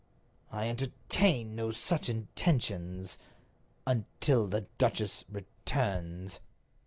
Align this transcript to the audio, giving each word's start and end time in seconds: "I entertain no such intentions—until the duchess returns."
"I 0.51 0.67
entertain 0.67 1.53
no 1.53 1.69
such 1.69 2.09
intentions—until 2.09 4.47
the 4.47 4.61
duchess 4.79 5.23
returns." 5.29 6.39